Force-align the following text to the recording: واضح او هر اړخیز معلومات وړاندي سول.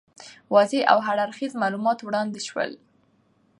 واضح 0.53 0.79
او 0.91 0.97
هر 1.07 1.17
اړخیز 1.25 1.51
معلومات 1.61 1.99
وړاندي 2.01 2.41
سول. 2.47 2.71